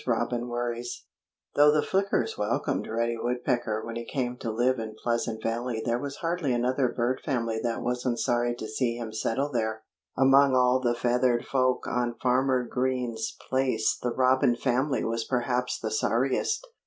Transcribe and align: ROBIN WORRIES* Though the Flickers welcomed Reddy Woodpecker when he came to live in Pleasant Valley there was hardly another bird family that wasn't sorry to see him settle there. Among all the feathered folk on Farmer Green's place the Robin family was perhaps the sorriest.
ROBIN 0.07 0.47
WORRIES* 0.47 1.05
Though 1.53 1.71
the 1.71 1.83
Flickers 1.83 2.35
welcomed 2.35 2.87
Reddy 2.87 3.17
Woodpecker 3.21 3.85
when 3.85 3.95
he 3.97 4.03
came 4.03 4.35
to 4.37 4.49
live 4.49 4.79
in 4.79 4.95
Pleasant 5.03 5.43
Valley 5.43 5.79
there 5.85 5.99
was 5.99 6.15
hardly 6.15 6.53
another 6.53 6.87
bird 6.87 7.21
family 7.23 7.59
that 7.61 7.83
wasn't 7.83 8.17
sorry 8.17 8.55
to 8.55 8.67
see 8.67 8.97
him 8.97 9.13
settle 9.13 9.51
there. 9.51 9.83
Among 10.17 10.55
all 10.55 10.79
the 10.79 10.95
feathered 10.95 11.45
folk 11.45 11.85
on 11.85 12.15
Farmer 12.15 12.67
Green's 12.67 13.37
place 13.47 13.95
the 14.01 14.09
Robin 14.09 14.55
family 14.55 15.03
was 15.03 15.23
perhaps 15.23 15.77
the 15.77 15.91
sorriest. 15.91 16.65